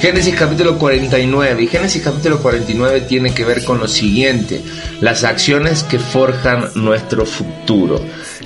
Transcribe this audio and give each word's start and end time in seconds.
Génesis 0.00 0.34
capítulo 0.34 0.78
49 0.78 1.62
y 1.62 1.66
Génesis 1.66 2.02
capítulo 2.02 2.40
49 2.40 3.02
tiene 3.02 3.34
que 3.34 3.44
ver 3.44 3.62
con 3.64 3.78
lo 3.78 3.86
siguiente, 3.86 4.62
las 5.02 5.24
acciones 5.24 5.82
que 5.82 5.98
forjan 5.98 6.70
nuestro 6.74 7.26
futuro. 7.26 8.00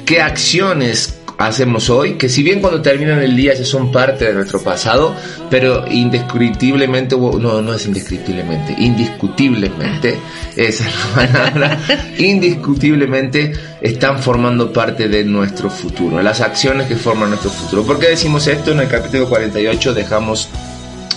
¿Qué 0.05 0.21
acciones 0.21 1.21
hacemos 1.39 1.91
hoy, 1.91 2.15
que 2.15 2.29
si 2.29 2.43
bien 2.43 2.61
cuando 2.61 2.83
terminan 2.83 3.23
el 3.23 3.37
día 3.37 3.55
ya 3.55 3.65
son 3.65 3.93
parte 3.93 4.25
de 4.25 4.35
nuestro 4.35 4.63
pasado, 4.63 5.15
pero 5.49 5.87
indescriptiblemente, 5.87 7.17
no, 7.17 7.63
no 7.63 7.75
es 7.75 7.87
indescriptiblemente, 7.87 8.75
indiscutiblemente, 8.77 10.19
esa 10.57 10.89
es 10.89 10.95
la 10.95 11.15
palabra, 11.15 11.79
indiscutiblemente 12.19 13.53
están 13.81 14.21
formando 14.21 14.73
parte 14.73 15.09
de 15.09 15.23
nuestro 15.25 15.71
futuro, 15.71 16.21
las 16.21 16.41
acciones 16.41 16.89
que 16.89 16.97
forman 16.97 17.31
nuestro 17.31 17.51
futuro. 17.51 17.85
¿Por 17.85 18.01
qué 18.01 18.09
decimos 18.09 18.45
esto? 18.49 18.73
En 18.73 18.81
el 18.81 18.89
capítulo 18.89 19.29
48 19.29 19.95
dejamos 19.95 20.49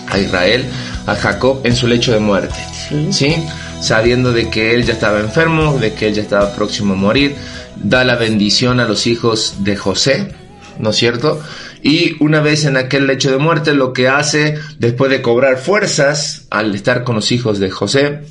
a 0.08 0.20
Israel, 0.20 0.66
a 1.06 1.16
Jacob 1.16 1.62
en 1.64 1.76
su 1.76 1.88
lecho 1.88 2.12
de 2.12 2.20
muerte, 2.20 2.56
¿sí? 3.12 3.36
Sabiendo 3.82 4.32
de 4.34 4.50
que 4.50 4.74
él 4.74 4.86
ya 4.86 4.94
estaba 4.94 5.20
enfermo, 5.20 5.78
de 5.80 5.94
que 5.94 6.08
él 6.08 6.14
ya 6.14 6.22
estaba 6.22 6.54
próximo 6.54 6.94
a 6.94 6.98
morir, 6.98 7.36
da 7.76 8.04
la 8.04 8.16
bendición 8.16 8.80
a 8.80 8.88
los 8.88 9.08
hijos 9.08 9.58
de 9.60 9.76
José, 9.76 10.34
¿no 10.80 10.90
es 10.90 10.96
cierto? 10.96 11.42
Y 11.84 12.16
una 12.24 12.42
vez 12.42 12.66
en 12.66 12.78
aquel 12.78 13.08
lecho 13.08 13.32
de 13.32 13.38
muerte, 13.38 13.74
lo 13.74 13.94
que 13.94 14.08
hace, 14.08 14.58
después 14.80 15.12
de 15.12 15.22
cobrar 15.22 15.58
fuerzas, 15.58 16.48
al 16.50 16.74
estar 16.74 17.04
con 17.04 17.16
los 17.16 17.32
hijos 17.32 17.60
de 17.60 17.70
José, 17.70 18.22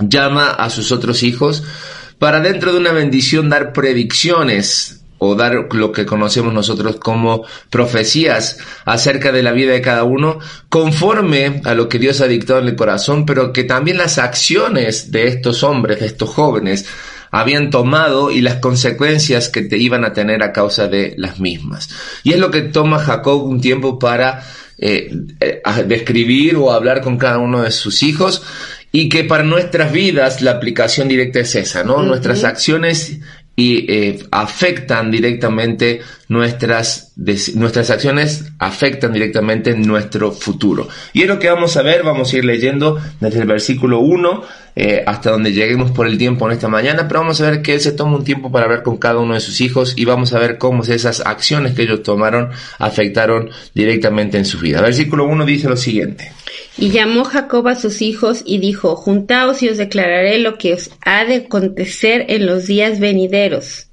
llama 0.00 0.50
a 0.50 0.70
sus 0.70 0.92
otros 0.92 1.22
hijos 1.22 1.64
para 2.18 2.40
dentro 2.40 2.72
de 2.72 2.78
una 2.78 2.92
bendición 2.92 3.48
dar 3.48 3.72
predicciones 3.72 5.00
o 5.18 5.34
dar 5.34 5.68
lo 5.72 5.92
que 5.92 6.06
conocemos 6.06 6.54
nosotros 6.54 6.96
como 6.96 7.44
profecías 7.70 8.58
acerca 8.84 9.32
de 9.32 9.42
la 9.42 9.52
vida 9.52 9.72
de 9.72 9.82
cada 9.82 10.04
uno, 10.04 10.38
conforme 10.68 11.60
a 11.64 11.74
lo 11.74 11.88
que 11.88 11.98
Dios 11.98 12.20
ha 12.20 12.28
dictado 12.28 12.60
en 12.60 12.68
el 12.68 12.76
corazón, 12.76 13.26
pero 13.26 13.52
que 13.52 13.64
también 13.64 13.98
las 13.98 14.18
acciones 14.18 15.10
de 15.10 15.28
estos 15.28 15.62
hombres, 15.62 16.00
de 16.00 16.06
estos 16.06 16.30
jóvenes, 16.30 16.86
habían 17.30 17.70
tomado 17.70 18.30
y 18.30 18.40
las 18.40 18.56
consecuencias 18.56 19.48
que 19.48 19.62
te 19.62 19.76
iban 19.76 20.04
a 20.04 20.12
tener 20.12 20.42
a 20.42 20.52
causa 20.52 20.88
de 20.88 21.14
las 21.18 21.40
mismas. 21.40 21.90
Y 22.22 22.32
es 22.32 22.38
lo 22.38 22.50
que 22.50 22.62
toma 22.62 22.98
Jacob 22.98 23.44
un 23.44 23.60
tiempo 23.60 23.98
para 23.98 24.42
eh, 24.78 25.10
eh, 25.40 25.62
describir 25.86 26.56
o 26.56 26.72
hablar 26.72 27.02
con 27.02 27.18
cada 27.18 27.38
uno 27.38 27.62
de 27.62 27.70
sus 27.70 28.02
hijos 28.02 28.42
y 28.90 29.08
que 29.08 29.24
para 29.24 29.42
nuestras 29.42 29.92
vidas 29.92 30.40
la 30.40 30.52
aplicación 30.52 31.08
directa 31.08 31.40
es 31.40 31.54
esa, 31.54 31.84
¿no? 31.84 32.02
Nuestras 32.02 32.44
acciones 32.44 33.18
y 33.58 33.92
eh, 33.92 34.24
afectan 34.30 35.10
directamente 35.10 36.00
nuestras, 36.28 37.07
nuestras 37.54 37.90
acciones, 37.90 38.52
afectan 38.60 39.12
directamente 39.12 39.74
nuestro 39.74 40.30
futuro. 40.30 40.88
Y 41.12 41.22
es 41.22 41.28
lo 41.28 41.40
que 41.40 41.48
vamos 41.48 41.76
a 41.76 41.82
ver, 41.82 42.04
vamos 42.04 42.32
a 42.32 42.36
ir 42.36 42.44
leyendo 42.44 42.96
desde 43.20 43.40
el 43.40 43.46
versículo 43.46 43.98
1 43.98 44.42
eh, 44.76 45.02
hasta 45.04 45.32
donde 45.32 45.52
lleguemos 45.52 45.90
por 45.90 46.06
el 46.06 46.16
tiempo 46.16 46.46
en 46.46 46.52
esta 46.52 46.68
mañana, 46.68 47.08
pero 47.08 47.20
vamos 47.20 47.40
a 47.40 47.50
ver 47.50 47.60
que 47.60 47.74
él 47.74 47.80
se 47.80 47.90
toma 47.90 48.16
un 48.16 48.24
tiempo 48.24 48.52
para 48.52 48.66
hablar 48.66 48.84
con 48.84 48.98
cada 48.98 49.18
uno 49.18 49.34
de 49.34 49.40
sus 49.40 49.60
hijos 49.60 49.94
y 49.96 50.04
vamos 50.04 50.32
a 50.32 50.38
ver 50.38 50.58
cómo 50.58 50.84
esas 50.84 51.20
acciones 51.26 51.74
que 51.74 51.82
ellos 51.82 52.04
tomaron 52.04 52.50
afectaron 52.78 53.50
directamente 53.74 54.38
en 54.38 54.44
su 54.44 54.60
vida. 54.60 54.80
Versículo 54.80 55.24
1 55.24 55.44
dice 55.44 55.68
lo 55.68 55.76
siguiente. 55.76 56.30
Y 56.76 56.90
llamó 56.90 57.24
Jacob 57.24 57.66
a 57.66 57.74
sus 57.74 58.00
hijos 58.00 58.42
y 58.44 58.58
dijo, 58.58 58.94
Juntaos 58.94 59.64
y 59.64 59.68
os 59.68 59.78
declararé 59.78 60.38
lo 60.38 60.56
que 60.56 60.74
os 60.74 60.90
ha 61.04 61.24
de 61.24 61.46
acontecer 61.46 62.26
en 62.28 62.46
los 62.46 62.68
días 62.68 63.00
venideros. 63.00 63.87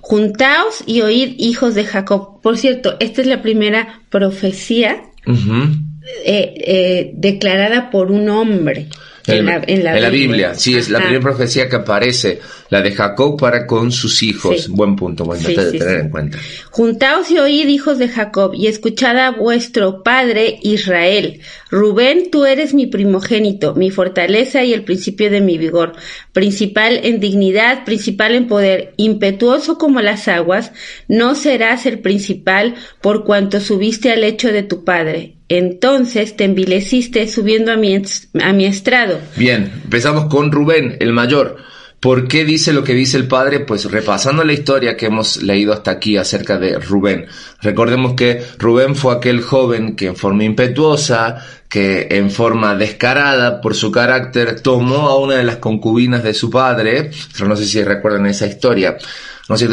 Juntaos 0.00 0.84
y 0.86 1.02
oíd, 1.02 1.34
hijos 1.38 1.74
de 1.74 1.84
Jacob. 1.84 2.40
Por 2.42 2.58
cierto, 2.58 2.96
esta 3.00 3.20
es 3.22 3.26
la 3.26 3.42
primera 3.42 4.02
profecía 4.10 5.02
eh, 5.26 6.54
eh, 6.56 7.10
declarada 7.14 7.90
por 7.90 8.10
un 8.10 8.28
hombre. 8.28 8.88
En, 9.26 9.44
la, 9.82 10.08
Biblia. 10.08 10.54
sí, 10.54 10.76
es 10.76 10.88
la 10.88 11.00
primera 11.00 11.20
profecía 11.20 11.68
que 11.68 11.76
aparece, 11.76 12.40
la 12.70 12.80
de 12.80 12.92
Jacob 12.92 13.36
para 13.36 13.66
con 13.66 13.90
sus 13.90 14.22
hijos. 14.22 14.68
Buen 14.68 14.94
punto, 14.94 15.24
buen 15.24 15.40
sí, 15.40 15.54
de 15.54 15.72
tener 15.72 16.00
en 16.00 16.10
cuenta. 16.10 16.38
Juntaos 16.70 17.30
y 17.30 17.38
oíd, 17.38 17.66
hijos 17.66 17.98
de 17.98 18.08
Jacob, 18.08 18.52
y 18.54 18.68
escuchad 18.68 19.18
a 19.18 19.32
vuestro 19.32 20.04
padre 20.04 20.58
Israel. 20.62 21.40
Rubén, 21.70 22.30
tú 22.30 22.44
eres 22.44 22.72
mi 22.72 22.86
primogénito, 22.86 23.74
mi 23.74 23.90
fortaleza 23.90 24.62
y 24.62 24.72
el 24.72 24.84
principio 24.84 25.28
de 25.28 25.40
mi 25.40 25.58
vigor, 25.58 25.94
principal 26.32 27.00
en 27.02 27.18
dignidad, 27.18 27.84
principal 27.84 28.34
en 28.34 28.46
poder, 28.46 28.94
impetuoso 28.96 29.76
como 29.76 30.00
las 30.00 30.28
aguas, 30.28 30.72
no 31.08 31.34
serás 31.34 31.84
el 31.86 31.98
principal 31.98 32.76
por 33.00 33.24
cuanto 33.24 33.60
subiste 33.60 34.12
al 34.12 34.20
lecho 34.20 34.52
de 34.52 34.62
tu 34.62 34.84
padre 34.84 35.35
entonces 35.48 36.36
te 36.36 36.44
envileciste 36.44 37.28
subiendo 37.28 37.72
a 37.72 37.76
mi, 37.76 37.94
a 37.94 38.52
mi 38.52 38.64
estrado. 38.64 39.18
Bien, 39.36 39.70
empezamos 39.84 40.26
con 40.26 40.50
Rubén, 40.50 40.96
el 41.00 41.12
mayor. 41.12 41.58
¿Por 42.00 42.28
qué 42.28 42.44
dice 42.44 42.72
lo 42.72 42.84
que 42.84 42.94
dice 42.94 43.16
el 43.16 43.26
padre? 43.26 43.60
Pues 43.60 43.90
repasando 43.90 44.44
la 44.44 44.52
historia 44.52 44.96
que 44.96 45.06
hemos 45.06 45.42
leído 45.42 45.72
hasta 45.72 45.92
aquí 45.92 46.16
acerca 46.16 46.58
de 46.58 46.78
Rubén. 46.78 47.26
Recordemos 47.62 48.14
que 48.14 48.42
Rubén 48.58 48.94
fue 48.94 49.14
aquel 49.14 49.40
joven 49.40 49.96
que 49.96 50.06
en 50.06 50.16
forma 50.16 50.44
impetuosa, 50.44 51.44
que 51.68 52.08
en 52.10 52.30
forma 52.30 52.74
descarada 52.74 53.60
por 53.60 53.74
su 53.74 53.90
carácter, 53.90 54.60
tomó 54.60 55.08
a 55.08 55.18
una 55.18 55.36
de 55.36 55.44
las 55.44 55.56
concubinas 55.56 56.22
de 56.22 56.34
su 56.34 56.50
padre. 56.50 57.10
No 57.44 57.56
sé 57.56 57.64
si 57.64 57.82
recuerdan 57.82 58.26
esa 58.26 58.46
historia. 58.46 58.96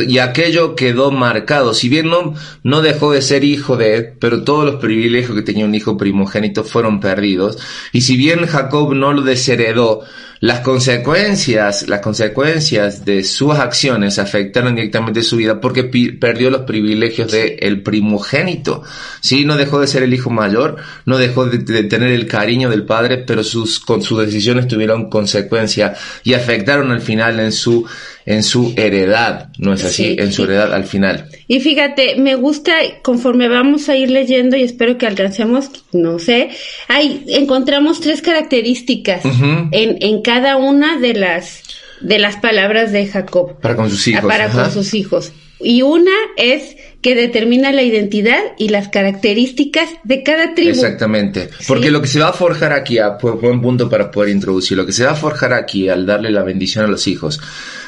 Y 0.07 0.19
aquello 0.19 0.75
quedó 0.75 1.09
marcado, 1.09 1.73
si 1.73 1.89
bien 1.89 2.07
no, 2.07 2.35
no 2.61 2.81
dejó 2.83 3.11
de 3.11 3.23
ser 3.23 3.43
hijo 3.43 3.75
de 3.75 3.95
él, 3.95 4.13
pero 4.19 4.43
todos 4.43 4.65
los 4.65 4.75
privilegios 4.75 5.35
que 5.35 5.41
tenía 5.41 5.65
un 5.65 5.73
hijo 5.73 5.97
primogénito 5.97 6.63
fueron 6.63 6.99
perdidos, 6.99 7.57
y 7.91 8.01
si 8.01 8.15
bien 8.15 8.45
Jacob 8.45 8.93
no 8.93 9.13
lo 9.13 9.23
desheredó, 9.23 10.03
las 10.43 10.59
consecuencias, 10.59 11.87
las 11.87 12.01
consecuencias 12.01 13.05
de 13.05 13.23
sus 13.23 13.53
acciones 13.53 14.19
afectaron 14.19 14.75
directamente 14.75 15.23
su 15.23 15.37
vida 15.37 15.61
porque 15.61 15.85
perdió 15.85 16.49
los 16.49 16.63
privilegios 16.63 17.31
de 17.31 17.59
el 17.61 17.81
primogénito. 17.81 18.83
Sí, 19.21 19.45
no 19.45 19.55
dejó 19.55 19.79
de 19.79 19.87
ser 19.87 20.03
el 20.03 20.13
hijo 20.13 20.29
mayor, 20.31 20.75
no 21.05 21.17
dejó 21.17 21.45
de, 21.45 21.83
tener 21.95 22.11
el 22.11 22.27
cariño 22.27 22.69
del 22.69 22.83
padre, 22.83 23.17
pero 23.17 23.43
sus, 23.43 23.79
con 23.79 24.01
sus 24.03 24.19
decisiones 24.25 24.67
tuvieron 24.67 25.09
consecuencia 25.09 25.93
y 26.23 26.33
afectaron 26.33 26.91
al 26.91 27.01
final 27.01 27.39
en 27.39 27.51
su, 27.51 27.85
en 28.25 28.43
su 28.43 28.73
heredad. 28.75 29.49
¿No 29.57 29.73
es 29.73 29.83
así? 29.85 30.15
en 30.19 30.31
su 30.31 30.43
heredad 30.43 30.73
al 30.73 30.83
final. 30.83 31.29
Y 31.47 31.61
fíjate, 31.61 32.15
me 32.17 32.35
gusta, 32.35 32.73
conforme 33.01 33.47
vamos 33.47 33.89
a 33.89 33.95
ir 33.95 34.11
leyendo 34.11 34.57
y 34.57 34.63
espero 34.63 34.97
que 34.97 35.07
alcancemos, 35.07 35.69
no 35.93 36.19
sé, 36.19 36.49
ahí 36.89 37.23
encontramos 37.27 38.01
tres 38.01 38.21
características 38.21 39.23
en, 39.23 39.97
en 40.01 40.21
cada 40.21 40.33
cada 40.33 40.57
una 40.57 40.97
de 40.99 41.13
las 41.13 41.61
de 42.01 42.19
las 42.19 42.37
palabras 42.37 42.91
de 42.91 43.07
Jacob. 43.07 43.59
Para 43.61 43.75
con 43.75 43.89
sus 43.89 44.07
hijos. 44.07 44.25
Para 44.25 44.49
con 44.49 44.71
sus 44.71 44.93
hijos. 44.93 45.31
Y 45.59 45.83
una 45.83 46.11
es 46.37 46.75
que 47.03 47.13
determina 47.13 47.71
la 47.71 47.83
identidad 47.83 48.39
y 48.57 48.69
las 48.69 48.87
características 48.87 49.89
de 50.03 50.23
cada 50.23 50.55
tribu. 50.55 50.71
Exactamente. 50.71 51.49
Porque 51.67 51.91
lo 51.91 52.01
que 52.01 52.07
se 52.07 52.19
va 52.19 52.29
a 52.29 52.33
forjar 52.33 52.71
aquí, 52.71 52.97
a 52.97 53.17
buen 53.19 53.61
punto 53.61 53.89
para 53.89 54.09
poder 54.09 54.29
introducir, 54.29 54.77
lo 54.77 54.85
que 54.85 54.93
se 54.93 55.03
va 55.03 55.11
a 55.11 55.15
forjar 55.15 55.53
aquí 55.53 55.89
al 55.89 56.05
darle 56.05 56.31
la 56.31 56.43
bendición 56.43 56.85
a 56.85 56.87
los 56.87 57.05
hijos 57.07 57.39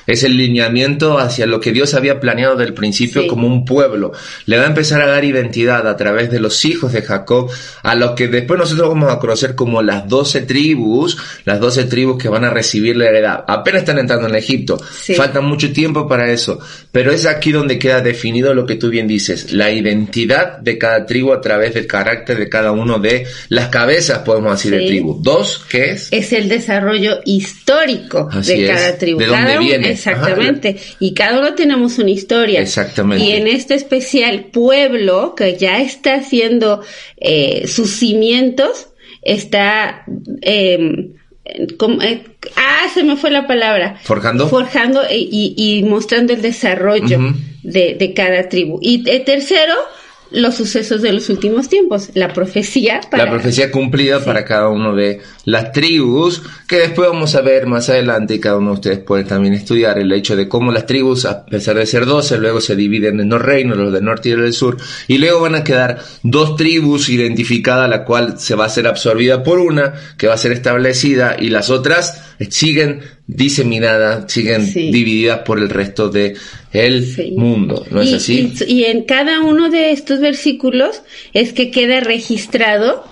es 0.08 0.24
el 0.24 0.38
lineamiento 0.38 1.20
hacia 1.20 1.46
lo 1.46 1.60
que 1.60 1.72
Dios 1.72 1.94
había 1.94 2.20
planeado 2.20 2.56
del 2.56 2.74
principio 2.74 3.28
como 3.28 3.48
un 3.48 3.66
pueblo. 3.66 4.12
Le 4.46 4.58
va 4.58 4.64
a 4.64 4.68
empezar 4.68 5.02
a 5.02 5.08
dar 5.08 5.24
identidad 5.24 5.88
a 5.88 5.96
través 5.96 6.32
de 6.32 6.40
los 6.40 6.66
hijos 6.66 6.92
de 6.94 7.04
Jacob, 7.04 7.52
a 7.84 7.96
lo 7.96 8.16
que 8.16 8.28
después 8.28 8.60
nosotros 8.60 8.90
vamos 8.90 9.12
a 9.12 9.20
conocer 9.20 9.54
como 9.56 9.82
las 9.82 10.08
doce 10.08 10.42
tribus, 10.42 11.18
las 11.46 11.60
doce 11.60 11.84
tribus 11.86 12.22
que 12.22 12.30
van 12.30 12.44
a 12.44 12.50
recibir 12.50 12.98
la 12.98 13.06
heredad. 13.06 13.44
Apenas 13.48 13.82
están 13.82 14.00
entrando 14.00 14.28
en 14.28 14.36
Egipto, 14.36 14.78
falta 15.16 15.42
mucho 15.42 15.72
tiempo 15.72 16.08
para 16.08 16.32
eso, 16.32 16.60
pero 16.92 17.12
es 17.12 17.26
aquí 17.26 17.52
donde 17.52 17.78
queda 17.78 18.02
definido 18.02 18.54
lo 18.54 18.66
que 18.66 18.76
tú 18.76 18.90
bien 18.90 18.96
bien 18.96 19.08
dices, 19.08 19.52
la 19.52 19.72
identidad 19.72 20.60
de 20.60 20.78
cada 20.78 21.06
tribu 21.06 21.34
a 21.34 21.42
través 21.42 21.74
del 21.74 21.86
carácter 21.86 22.38
de 22.38 22.48
cada 22.48 22.72
uno 22.72 22.98
de 22.98 23.28
las 23.50 23.68
cabezas, 23.68 24.20
podemos 24.20 24.54
decir, 24.54 24.72
de 24.72 24.88
tribu. 24.88 25.20
Dos, 25.22 25.66
¿qué 25.70 25.92
es? 25.92 26.08
Es 26.12 26.32
el 26.32 26.48
desarrollo 26.48 27.20
histórico 27.26 28.30
de 28.30 28.68
cada 28.68 28.98
tribu. 28.98 29.20
¿De 29.20 29.26
dónde 29.26 29.58
viene? 29.58 29.95
Exactamente. 29.96 30.78
Y 31.00 31.14
cada 31.14 31.40
uno 31.40 31.56
tenemos 31.56 31.98
una 31.98 32.12
historia. 32.12 32.62
Exactamente. 32.62 33.26
Y 33.26 33.32
en 33.32 33.48
este 33.48 33.76
especial 33.76 34.46
pueblo 34.46 35.36
que 35.36 35.58
ya 35.58 35.82
está 35.82 36.16
haciendo 36.16 36.82
eh, 37.18 37.68
sus 37.68 37.92
cimientos, 37.92 38.90
está... 39.22 40.06
Eh, 40.42 41.12
eh, 41.46 42.24
ah, 42.56 42.88
se 42.94 43.04
me 43.04 43.18
fue 43.18 43.30
la 43.32 43.48
palabra. 43.48 44.00
Forjando. 44.04 44.48
Forjando 44.48 45.02
y, 45.10 45.84
mostrando 45.88 46.34
el 46.34 46.42
desarrollo 46.42 47.20
de, 47.62 47.96
de, 48.00 48.14
cada 48.14 48.50
tribu. 48.50 48.80
Y 48.82 49.08
eh, 49.10 49.20
tercero, 49.20 49.74
los 50.32 50.56
sucesos 50.56 51.02
de 51.02 51.14
los 51.14 51.30
últimos 51.30 51.70
tiempos, 51.70 52.10
la 52.14 52.34
profecía. 52.34 53.02
Para... 53.10 53.26
La 53.26 53.32
profecía 53.32 53.72
cumplida 53.72 54.24
para 54.24 54.44
cada 54.44 54.70
uno 54.70 54.96
de 54.96 55.22
las 55.46 55.72
tribus, 55.72 56.42
que 56.68 56.78
después 56.78 57.10
vamos 57.10 57.36
a 57.36 57.42
ver 57.42 57.68
más 57.68 57.90
adelante 57.90 58.36
y 58.36 58.40
cada 58.40 58.58
uno 58.58 58.72
de 58.72 58.76
ustedes 58.76 59.00
puede 59.00 59.24
también 59.24 59.54
estudiar 59.54 60.00
el 60.00 60.12
hecho 60.12 60.36
de 60.36 60.48
cómo 60.48 60.72
las 60.72 60.86
tribus, 60.86 61.26
a 61.26 61.46
pesar 61.46 61.78
de 61.78 61.86
ser 61.86 62.06
doce, 62.06 62.38
luego 62.38 62.62
se 62.62 62.76
dividen 62.76 63.20
en 63.20 63.30
dos 63.30 63.42
reinos, 63.42 63.78
los 63.78 63.94
del 63.94 64.04
norte 64.04 64.30
y 64.30 64.34
los 64.34 64.44
del 64.44 64.54
sur, 64.54 64.78
y 65.08 65.18
luego 65.18 65.42
van 65.42 65.56
a 65.56 65.64
quedar 65.64 66.00
dos 66.24 66.56
tribus 66.56 67.10
identificadas, 67.10 67.90
la 67.90 68.04
cual 68.04 68.40
se 68.40 68.56
va 68.56 68.66
a 68.66 68.70
ser 68.70 68.88
absorbida 68.88 69.44
por 69.44 69.60
una, 69.60 69.94
que 70.18 70.28
va 70.28 70.34
a 70.34 70.38
ser 70.38 70.52
establecida, 70.52 71.38
y 71.40 71.50
las 71.50 71.70
otras 71.70 72.22
siguen 72.50 73.02
diseminadas, 73.28 74.32
siguen 74.32 74.72
divididas 74.72 75.40
por 75.40 75.60
el 75.60 75.70
resto 75.70 76.10
de 76.10 76.36
el 76.72 77.34
mundo, 77.36 77.86
¿no 77.90 78.02
es 78.02 78.14
así? 78.14 78.54
Y, 78.68 78.84
en 78.84 79.04
cada 79.04 79.42
uno 79.42 79.70
de 79.70 79.92
estos 79.92 80.20
versículos 80.20 81.02
es 81.34 81.54
que 81.54 81.72
queda 81.72 82.02
registrado 82.02 83.04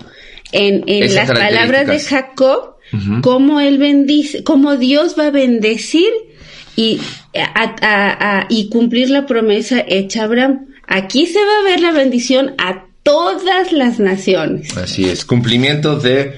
en, 0.52 0.84
las 1.14 1.30
palabras 1.30 1.86
de 1.86 1.98
Jacob 1.98 2.74
cómo 3.22 3.60
él 3.60 3.78
bendice, 3.78 4.44
cómo 4.44 4.76
Dios 4.76 5.16
va 5.18 5.26
a 5.26 5.30
bendecir 5.30 6.10
y, 6.76 7.00
y 8.48 8.68
cumplir 8.68 9.10
la 9.10 9.26
promesa 9.26 9.84
hecha 9.86 10.22
a 10.22 10.24
Abraham. 10.24 10.66
Aquí 10.86 11.26
se 11.26 11.38
va 11.38 11.60
a 11.60 11.70
ver 11.70 11.80
la 11.80 11.92
bendición 11.92 12.54
a 12.58 12.86
todas 13.02 13.72
las 13.72 13.98
naciones. 13.98 14.76
Así 14.76 15.06
es, 15.06 15.24
cumplimiento 15.24 15.98
de 15.98 16.34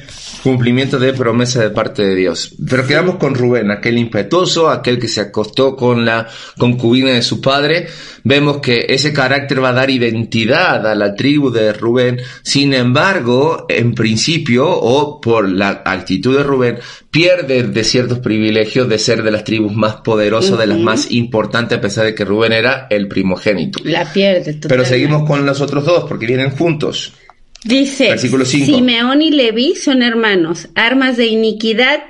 cumplimiento 0.47 1.01
de 1.01 1.13
promesa 1.13 1.61
de 1.61 1.71
parte 1.71 2.07
de 2.07 2.15
Dios. 2.15 2.55
Pero 2.71 2.87
quedamos 2.87 3.17
con 3.17 3.35
Rubén, 3.35 3.73
aquel 3.73 3.99
impetuoso, 3.99 4.71
aquel 4.71 5.01
que 5.01 5.09
se 5.09 5.21
acostó 5.21 5.75
con 5.75 6.05
la 6.05 6.29
concubina 6.57 7.11
de 7.11 7.23
su 7.23 7.41
padre. 7.41 7.89
Vemos 8.23 8.59
que 8.59 8.87
ese 8.89 9.13
carácter 9.13 9.61
va 9.61 9.71
a 9.71 9.73
dar 9.73 9.91
identidad 9.91 10.87
a 10.87 10.95
la 10.95 11.17
tribu 11.17 11.51
de 11.51 11.73
Rubén. 11.73 12.21
Sin 12.45 12.75
embargo, 12.75 13.67
en 13.69 13.93
principio, 13.93 14.71
o 14.71 15.21
por 15.21 15.49
la 15.49 15.83
actitud 15.85 16.37
de 16.37 16.45
Rubén, 16.45 16.79
pierde 17.11 17.65
de 17.65 17.83
ciertos 17.83 18.21
privilegios 18.21 18.89
de 18.89 19.01
ser 19.01 19.25
de 19.25 19.33
las 19.33 19.43
tribus 19.43 19.75
más 19.75 19.97
poderosas, 19.97 20.57
de 20.59 20.69
las 20.69 20.79
más 20.79 21.11
importantes, 21.11 21.79
a 21.79 21.81
pesar 21.81 22.05
de 22.05 22.15
que 22.15 22.25
Rubén 22.25 22.53
era 22.53 22.87
el 22.89 23.09
primogénito. 23.09 23.81
La 23.83 24.05
pierde. 24.13 24.61
Pero 24.69 24.85
seguimos 24.85 25.27
con 25.27 25.45
los 25.45 25.61
otros 25.61 25.85
dos, 25.85 26.05
porque 26.05 26.27
vienen 26.27 26.51
juntos. 26.51 27.15
Dice, 27.67 28.17
Simeón 28.17 29.23
y 29.23 29.31
Leví 29.31 29.75
son 29.75 30.03
hermanos, 30.03 30.69
armas 30.77 31.17
de 31.17 31.27
iniquidad, 31.27 32.01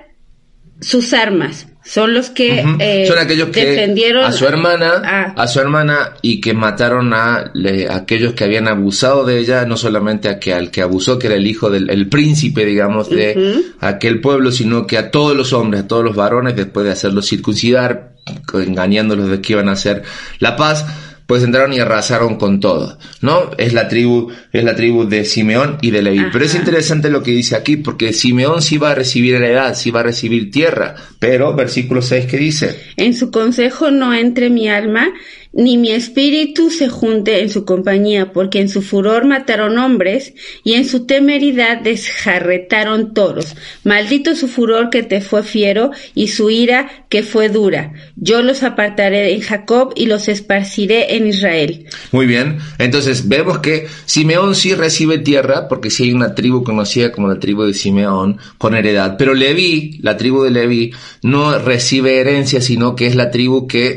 sus 0.81 1.15
armas. 1.15 1.67
Son 1.83 2.13
los 2.13 2.31
que 2.31 2.65
eh, 2.81 3.07
son 3.07 3.17
aquellos 3.17 3.51
que 3.51 3.65
defendieron 3.65 4.25
a 4.25 4.33
su 4.33 4.45
hermana, 4.45 5.33
a 5.37 5.47
su 5.47 5.61
hermana 5.61 6.15
y 6.21 6.41
que 6.41 6.53
mataron 6.53 7.15
a, 7.15 7.53
aquellos 7.91 8.35
que 8.35 8.43
habían 8.43 8.67
abusado 8.67 9.25
de 9.25 9.39
ella, 9.39 9.65
no 9.67 9.77
solamente 9.77 10.29
a 10.29 10.41
que 10.41 10.53
al 10.53 10.73
que 10.73 10.83
abusó, 10.83 11.17
que 11.17 11.29
era 11.29 11.37
el 11.37 11.47
hijo 11.47 11.71
del 11.71 12.09
príncipe, 12.09 12.65
digamos, 12.65 13.09
de 13.09 13.63
aquel 13.81 14.21
pueblo, 14.21 14.51
sino 14.51 14.85
que 14.87 14.99
a 14.99 15.13
todos 15.13 15.37
los 15.37 15.53
hombres, 15.53 15.85
a 15.85 15.87
todos 15.87 16.05
los 16.05 16.17
varones, 16.17 16.57
después 16.57 16.85
de 16.85 16.93
hacerlos 16.93 17.29
circuncidar, 17.29 18.17
engañándolos 18.53 19.31
de 19.31 19.41
que 19.41 19.53
iban 19.53 19.69
a 19.69 19.73
hacer 19.73 20.03
la 20.41 20.57
paz, 20.57 20.85
pues 21.27 21.43
entraron 21.43 21.73
y 21.73 21.81
arrasaron 21.81 22.37
con 22.37 22.61
todo, 22.61 22.99
¿no? 23.21 23.51
Es 23.59 23.73
la 23.73 23.89
tribu, 23.89 24.31
es 24.53 24.65
la 24.65 24.77
tribu 24.77 25.05
de 25.05 25.25
Simeón 25.25 25.79
y 25.83 25.91
de 25.91 26.03
Leví. 26.03 26.27
Pero 26.33 26.45
es 26.45 26.55
interesante 26.55 27.11
lo 27.11 27.23
que 27.23 27.33
dice 27.33 27.57
aquí, 27.57 27.77
porque 27.77 28.13
Simeón 28.13 28.63
sí 28.63 28.79
va 28.79 28.93
a 28.93 28.95
recibir 28.95 29.35
heredad, 29.35 29.75
sí 29.75 29.91
va 29.91 30.01
a 30.01 30.05
recibir 30.05 30.51
tierra, 30.51 30.95
pero 31.19 31.55
versículo 31.55 32.01
6 32.01 32.27
que 32.27 32.37
dice. 32.37 32.81
En 32.97 33.15
su 33.15 33.31
consejo 33.31 33.91
no 33.91 34.15
entre 34.15 34.51
mi 34.51 34.69
alma, 34.69 35.09
ni 35.57 35.79
mi 35.79 35.91
espíritu 35.91 36.71
se 36.71 36.89
junte 36.89 37.41
en 37.41 37.49
su 37.49 37.65
compañía, 37.65 38.33
porque 38.33 38.61
en 38.61 38.69
su 38.69 38.83
furor 38.83 39.25
mataron 39.25 39.79
hombres, 39.79 40.35
y 40.63 40.75
en 40.75 40.87
su 40.87 41.07
temeridad 41.07 41.81
desjarretaron 41.81 43.15
toros. 43.15 43.57
Maldito 43.83 44.37
su 44.37 44.49
furor 44.49 44.91
que 44.91 45.03
te 45.03 45.23
fue 45.23 45.43
fiero, 45.43 45.91
y 46.15 46.29
su 46.29 46.51
ira 46.51 47.07
que 47.09 47.23
fue 47.23 47.49
dura. 47.49 47.95
Yo 48.17 48.43
los 48.43 48.63
apartaré 48.63 49.33
en 49.33 49.41
Jacob 49.41 49.95
y 49.97 50.07
los 50.07 50.29
esparciré 50.29 51.17
en 51.17 51.27
Israel. 51.27 51.87
Muy 52.13 52.27
bien, 52.27 52.59
entonces 52.79 53.27
vemos 53.27 53.59
que 53.59 53.87
Simeón 54.05 54.55
sí 54.55 54.75
recibe 54.75 55.19
tierra, 55.19 55.69
porque 55.69 55.89
sí 55.89 56.05
hay 56.05 56.13
una 56.13 56.35
tribu 56.35 56.63
conocida 56.65 57.13
como 57.13 57.29
la 57.29 57.41
tribu 57.41 57.63
de 57.63 57.73
Simeón, 57.73 58.39
con 58.59 58.75
heredad, 58.75 59.17
pero 59.19 59.33
Leví, 59.33 59.99
la 60.03 60.19
tribu 60.19 60.43
de 60.43 60.51
Leví, 60.51 60.93
no 61.23 61.59
recibe 61.59 62.21
herencia, 62.21 62.61
sino 62.61 62.95
que 62.95 63.07
es 63.07 63.15
la 63.15 63.31
tribu 63.31 63.67
que 63.67 63.97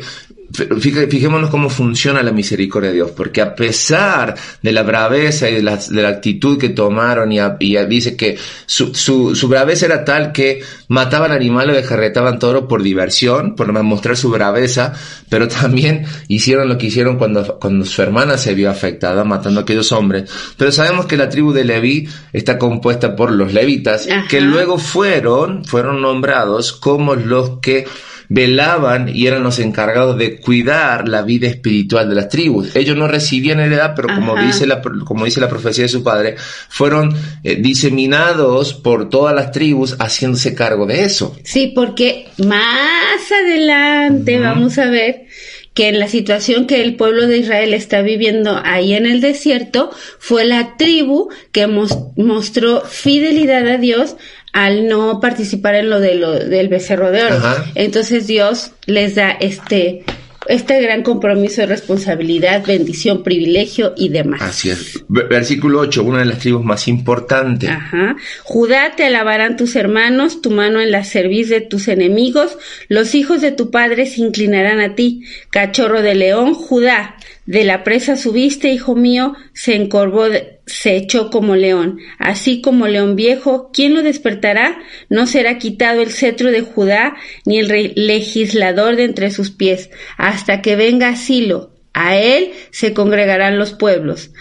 Fijémonos 0.52 1.50
cómo 1.50 1.70
funciona 1.70 2.24
la 2.24 2.32
misericordia 2.32 2.90
de 2.90 2.96
Dios, 2.96 3.12
porque 3.12 3.42
a 3.42 3.54
pesar 3.54 4.36
de 4.62 4.72
la 4.72 4.84
braveza 4.84 5.50
y 5.50 5.56
de 5.56 5.64
la, 5.64 5.78
de 5.78 6.02
la 6.02 6.10
actitud 6.10 6.58
que 6.58 6.70
tomaron, 6.70 7.32
y, 7.32 7.40
dice 7.88 8.16
que 8.16 8.38
su, 8.66 8.94
su, 8.96 9.36
su, 9.36 9.48
braveza 9.48 9.86
era 9.86 10.04
tal 10.04 10.32
que 10.32 10.62
mataban 10.88 11.32
animales, 11.32 11.76
descarretaban 11.76 12.40
toro 12.40 12.68
por 12.68 12.82
diversión, 12.82 13.56
por 13.56 13.72
mostrar 13.84 14.18
su 14.18 14.30
braveza, 14.30 14.94
pero 15.30 15.48
también 15.48 16.06
hicieron 16.28 16.68
lo 16.68 16.78
que 16.78 16.88
hicieron 16.88 17.18
cuando, 17.18 17.60
cuando 17.60 17.86
su 17.86 18.02
hermana 18.02 18.38
se 18.38 18.54
vio 18.56 18.70
afectada, 18.70 19.24
matando 19.24 19.60
a 19.60 19.64
aquellos 19.64 19.92
hombres. 19.92 20.30
Pero 20.58 20.72
sabemos 20.72 21.06
que 21.06 21.18
la 21.18 21.30
tribu 21.30 21.54
de 21.54 21.64
Leví 21.64 22.10
está 22.34 22.58
compuesta 22.58 23.16
por 23.16 23.32
los 23.32 23.54
levitas, 23.54 24.08
que 24.30 24.42
luego 24.42 24.78
fueron, 24.78 25.64
fueron 25.64 26.02
nombrados 26.02 26.74
como 26.74 27.16
los 27.16 27.60
que 27.60 27.86
velaban 28.30 29.10
y 29.14 29.26
eran 29.28 29.44
los 29.44 29.60
encargados 29.60 30.18
de 30.18 30.38
cuidar 30.38 31.08
la 31.08 31.24
vida 31.24 31.48
espiritual 31.48 32.08
de 32.08 32.16
las 32.16 32.30
tribus. 32.30 32.76
Ellos 32.76 32.96
no 32.96 33.08
recibían 33.08 33.60
heredad, 33.60 33.94
pero 33.96 34.08
como 34.14 34.36
dice 34.36 34.68
la, 34.68 34.82
como 34.82 35.26
dice 35.26 35.42
la 35.42 35.50
profecía 35.50 35.84
de 35.84 35.90
su 35.90 36.04
padre, 36.04 36.36
fueron 36.70 37.14
eh, 37.44 37.56
diseminados 37.56 38.76
por 38.76 39.10
todas 39.10 39.36
las 39.36 39.52
tribus 39.52 39.98
haciéndose 40.00 40.54
cargo 40.54 40.86
de 40.86 41.04
eso. 41.04 41.36
Sí, 41.44 41.72
porque 41.76 42.28
más 42.38 43.32
adelante 43.32 44.40
vamos 44.40 44.78
a 44.78 44.90
ver 44.90 45.26
que 45.74 45.88
en 45.88 46.00
la 46.00 46.08
situación 46.08 46.68
que 46.68 46.82
el 46.82 46.96
pueblo 46.98 47.26
de 47.28 47.38
Israel 47.38 47.74
está 47.74 48.02
viviendo 48.02 48.60
ahí 48.64 48.94
en 48.94 49.06
el 49.06 49.22
desierto, 49.22 49.92
fue 50.20 50.44
la 50.44 50.76
tribu 50.78 51.30
que 51.52 51.68
mostró 51.68 52.82
fidelidad 52.82 53.66
a 53.68 53.78
Dios 53.78 54.18
al 54.54 54.88
no 54.88 55.20
participar 55.20 55.76
en 55.76 55.90
lo, 55.90 56.00
de 56.00 56.16
lo 56.16 56.34
del 56.34 56.68
becerro 56.68 57.12
de 57.12 57.24
oro. 57.24 57.40
Entonces 57.76 58.28
Dios 58.28 58.72
les 58.86 59.16
da 59.16 59.32
este 59.32 60.04
este 60.50 60.82
gran 60.82 61.04
compromiso 61.04 61.62
de 61.62 61.68
responsabilidad, 61.68 62.66
bendición, 62.66 63.24
privilegio 63.24 63.94
y 63.96 64.10
demás. 64.10 64.42
Así 64.42 64.72
es. 64.72 65.04
Versículo 65.08 65.82
8, 65.82 66.04
una 66.04 66.20
de 66.20 66.26
las 66.26 66.40
tribus 66.40 66.66
más 66.66 66.88
importantes. 66.88 67.70
Ajá. 67.70 68.16
Judá 68.44 68.94
te 68.96 69.06
alabarán 69.06 69.58
tus 69.58 69.76
hermanos, 69.76 70.42
tu 70.42 70.50
mano 70.50 70.82
en 70.82 70.90
la 70.90 71.04
cerviz 71.04 71.50
de 71.50 71.62
tus 71.62 71.88
enemigos, 71.88 72.58
los 72.88 73.14
hijos 73.14 73.42
de 73.42 73.52
tu 73.52 73.70
padre 73.70 74.08
se 74.08 74.22
inclinarán 74.22 74.80
a 74.80 74.96
ti. 74.96 75.24
Cachorro 75.52 76.02
de 76.02 76.16
león, 76.16 76.56
Judá, 76.56 77.16
de 77.46 77.64
la 77.64 77.84
presa 77.84 78.16
subiste, 78.16 78.70
hijo 78.70 78.96
mío, 78.96 79.36
se 79.54 79.76
encorvó, 79.76 80.26
se 80.68 80.96
echó 80.96 81.32
como 81.32 81.56
león. 81.56 82.00
Así 82.20 82.62
como 82.62 82.88
león 82.88 83.16
viejo, 83.16 83.72
¿quién 83.74 83.96
lo 83.96 84.04
despertará? 84.04 84.78
No 85.10 85.26
será 85.26 85.58
quitado 85.58 86.02
el 86.02 86.12
cetro 86.12 86.52
de 86.52 86.62
Judá, 86.62 87.16
ni 87.46 87.58
el 87.58 87.94
legislador 87.96 88.96
de 88.96 89.06
entre 89.06 89.32
sus 89.32 89.50
pies, 89.50 89.90
hasta 90.18 90.62
que 90.62 90.76
venga 90.76 91.16
Silo. 91.16 91.72
A 91.94 92.18
él 92.18 92.52
se 92.70 92.94
congregarán 92.94 93.58
los 93.58 93.74
pueblos. 93.74 94.32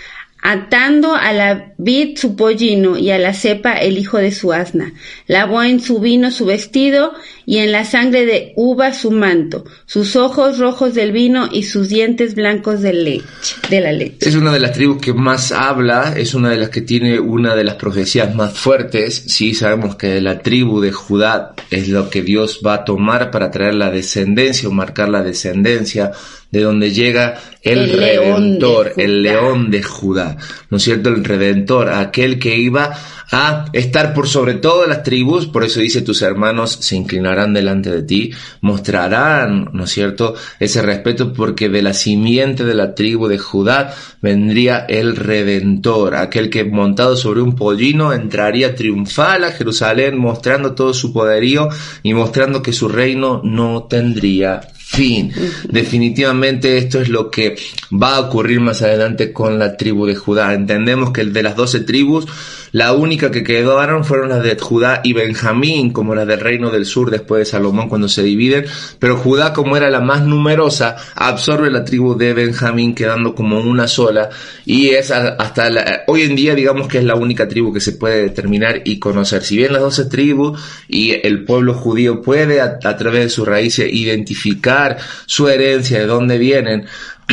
Atando 0.41 1.15
a 1.15 1.33
la 1.33 1.73
vid 1.79 2.17
su 2.17 2.37
pollino 2.37 2.97
y 2.97 3.11
a 3.11 3.19
la 3.19 3.35
cepa 3.35 3.73
el 3.73 3.99
hijo 3.99 4.19
de 4.19 4.33
su 4.33 4.53
asna. 4.53 4.93
Lavó 5.27 5.63
en 5.63 5.81
su 5.81 6.01
vino 6.01 6.31
su 6.31 6.47
vestido 6.47 7.13
y 7.45 7.59
en 7.59 7.73
la 7.73 7.85
sangre 7.85 8.25
de 8.25 8.53
uva 8.57 8.93
su 8.93 9.11
manto, 9.11 9.65
sus 9.87 10.17
ojos 10.17 10.59
rojos 10.59 10.95
del 10.95 11.13
vino 11.13 11.49
y 11.51 11.65
sus 11.65 11.89
dientes 11.89 12.35
blancos 12.35 12.83
de 12.83 12.93
leche, 12.93 13.57
de 13.69 13.81
la 13.81 13.93
leche. 13.93 14.29
Es 14.29 14.35
una 14.37 14.53
de 14.53 14.61
las 14.61 14.73
tribus 14.73 15.01
que 15.01 15.13
más 15.13 15.51
habla, 15.53 16.15
es 16.17 16.35
una 16.35 16.51
de 16.51 16.57
las 16.57 16.71
que 16.71 16.83
tiene 16.83 17.19
una 17.19 17.55
de 17.55 17.65
las 17.65 17.75
profecías 17.75 18.35
más 18.35 18.59
fuertes. 18.59 19.25
Sí, 19.27 19.55
sabemos 19.55 19.97
que 19.97 20.21
la 20.21 20.39
tribu 20.41 20.81
de 20.81 20.93
Judá 20.93 21.55
es 21.71 21.89
lo 21.89 22.11
que 22.11 22.23
Dios 22.23 22.61
va 22.65 22.75
a 22.75 22.85
tomar 22.85 23.31
para 23.31 23.51
traer 23.51 23.75
la 23.75 23.91
descendencia 23.91 24.69
o 24.69 24.73
marcar 24.73 25.09
la 25.09 25.23
descendencia 25.23 26.13
de 26.51 26.63
donde 26.63 26.93
llega 26.93 27.39
el, 27.63 27.93
Redentor, 27.93 28.95
el 28.97 29.23
león 29.23 29.71
de 29.71 29.83
Judá, 29.83 30.37
¿no 30.71 30.79
es 30.79 30.83
cierto? 30.83 31.11
El 31.11 31.25
Redentor, 31.25 31.91
aquel 31.91 32.39
que 32.39 32.57
iba 32.57 32.97
a 33.31 33.67
estar 33.75 34.15
por 34.15 34.27
sobre 34.27 34.55
todas 34.55 34.89
las 34.89 35.03
tribus, 35.03 35.47
por 35.47 35.65
eso 35.65 35.81
dice 35.81 36.01
tus 36.01 36.23
hermanos 36.23 36.79
se 36.81 36.97
inclinarán 36.97 37.53
delante 37.53 37.91
de 37.91 38.03
ti, 38.03 38.31
mostrarán, 38.63 39.69
¿no 39.75 39.85
es 39.85 39.91
cierto?, 39.91 40.35
ese 40.59 40.81
respeto 40.81 41.35
porque 41.35 41.69
de 41.69 41.83
la 41.83 41.93
simiente 41.93 42.65
de 42.65 42.75
la 42.75 42.95
tribu 42.95 43.29
de 43.29 43.39
Judá 43.39 43.95
vendría 44.23 44.79
el 44.79 45.17
Redentor, 45.17 46.17
aquel 46.17 46.49
que 46.49 46.65
montado 46.65 47.17
sobre 47.17 47.43
un 47.43 47.55
pollino 47.55 48.15
entraría 48.15 48.75
triunfal 48.75 49.45
a 49.45 49.53
Jerusalén 49.53 50.17
mostrando 50.17 50.75
todo 50.75 50.95
su 50.95 51.13
poderío 51.13 51.69
y 52.03 52.15
mostrando 52.15 52.63
que 52.63 52.73
su 52.73 52.89
reino 52.89 53.43
no 53.45 53.85
tendría 53.85 54.61
fin. 54.99 55.33
Definitivamente 55.71 56.77
esto 56.77 57.01
es 57.01 57.09
lo 57.09 57.31
que 57.31 57.57
va 57.93 58.17
a 58.17 58.21
ocurrir 58.21 58.61
más 58.61 58.83
adelante 58.83 59.33
con 59.33 59.59
la 59.59 59.77
tribu 59.77 60.07
de 60.07 60.17
Judá. 60.17 60.53
Entendemos 60.53 61.13
que 61.13 61.21
el 61.21 61.33
de 61.33 61.45
las 61.45 61.55
doce 61.55 61.81
tribus 61.81 62.27
la 62.73 62.93
única 62.93 63.31
que 63.31 63.45
quedaron 63.45 64.05
fueron 64.05 64.29
las 64.29 64.43
de 64.43 64.57
Judá 64.59 65.01
y 65.05 65.13
Benjamín, 65.13 65.93
como 65.93 66.15
las 66.15 66.27
del 66.27 66.41
reino 66.41 66.71
del 66.71 66.87
sur 66.87 67.11
después 67.11 67.41
de 67.41 67.45
Salomón 67.45 67.89
cuando 67.89 68.09
se 68.09 68.23
dividen, 68.23 68.65
pero 68.99 69.17
Judá 69.17 69.53
como 69.53 69.77
era 69.77 69.91
la 69.91 70.01
más 70.01 70.23
numerosa, 70.23 70.97
absorbe 71.15 71.71
la 71.71 71.85
tribu 71.85 72.17
de 72.17 72.35
Benjamín 72.35 72.95
quedando 72.95 73.35
como 73.35 73.61
una 73.61 73.89
sola 73.89 74.29
y 74.65 74.89
es 74.91 75.11
hasta 75.11 75.69
hoy 76.07 76.23
en 76.23 76.37
día 76.37 76.55
digamos 76.55 76.89
que 76.89 76.99
es 76.99 77.05
la 77.05 77.15
única 77.15 77.49
tribu 77.49 77.73
que 77.73 77.81
se 77.81 77.93
puede 77.93 78.23
determinar 78.23 78.83
y 78.85 78.99
conocer. 78.99 79.43
Si 79.43 79.57
bien 79.57 79.73
las 79.73 79.83
doce 79.83 80.05
tribus 80.07 80.61
y 80.89 81.15
el 81.27 81.45
pueblo 81.45 81.75
judío 81.75 82.23
puede 82.23 82.61
a 82.61 82.79
través 82.79 83.25
de 83.25 83.31
sus 83.31 83.47
raíces 83.47 83.93
identificar 83.93 84.99
su 85.27 85.49
herencia, 85.49 85.99
de 86.01 86.07
dónde 86.07 86.39
vienen, 86.39 86.87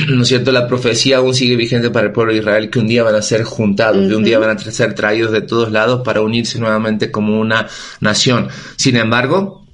¿no 0.09 0.23
es 0.23 0.27
cierto? 0.27 0.51
La 0.51 0.67
profecía 0.67 1.17
aún 1.17 1.33
sigue 1.33 1.55
vigente 1.55 1.89
para 1.89 2.07
el 2.07 2.11
pueblo 2.11 2.33
de 2.33 2.39
Israel 2.39 2.69
que 2.69 2.79
un 2.79 2.87
día 2.87 3.03
van 3.03 3.15
a 3.15 3.21
ser 3.21 3.43
juntados, 3.43 4.07
que 4.07 4.15
un 4.15 4.23
día 4.23 4.39
van 4.39 4.57
a 4.57 4.59
ser 4.59 4.93
traídos 4.93 5.31
de 5.31 5.41
todos 5.41 5.71
lados 5.71 6.01
para 6.03 6.21
unirse 6.21 6.59
nuevamente 6.59 7.11
como 7.11 7.39
una 7.39 7.67
nación. 8.01 8.49
Sin 8.75 8.97
embargo, 8.97 9.65